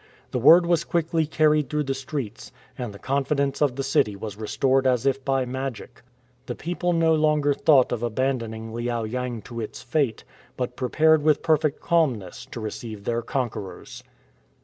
The 0.31 0.39
word 0.39 0.65
was 0.65 0.83
quickly 0.83 1.27
carried 1.27 1.69
through 1.69 1.83
the 1.83 1.93
streets, 1.93 2.51
and 2.75 2.91
the 2.91 2.97
confidence 2.97 3.61
of 3.61 3.75
the 3.75 3.83
city 3.83 4.15
was 4.15 4.35
restored 4.35 4.87
as 4.87 5.05
if 5.05 5.23
by 5.23 5.45
magic. 5.45 6.01
The 6.47 6.55
people 6.55 6.91
no 6.91 7.13
longer 7.13 7.53
thought 7.53 7.91
of 7.91 8.01
abandoning 8.01 8.73
Liao 8.73 9.03
yang 9.03 9.43
to 9.43 9.61
its 9.61 9.83
fate, 9.83 10.23
but 10.57 10.75
prepared 10.75 11.21
with 11.21 11.43
perfect 11.43 11.81
calmness 11.81 12.47
to 12.47 12.59
receive 12.59 13.03
their 13.03 13.21
conquerors. 13.21 14.01